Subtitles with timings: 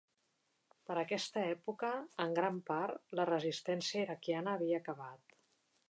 [0.89, 1.91] Per aquesta època,
[2.25, 5.43] en gran part la resistència iraquiana havia acabat.